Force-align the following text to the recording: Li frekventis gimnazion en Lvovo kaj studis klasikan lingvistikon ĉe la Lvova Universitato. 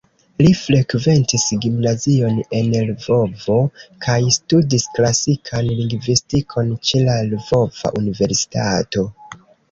Li 0.43 0.51
frekventis 0.59 1.43
gimnazion 1.65 2.37
en 2.59 2.71
Lvovo 2.87 3.57
kaj 4.05 4.15
studis 4.37 4.85
klasikan 4.95 5.69
lingvistikon 5.81 6.71
ĉe 6.89 7.03
la 7.11 7.19
Lvova 7.27 7.93
Universitato. 8.01 9.05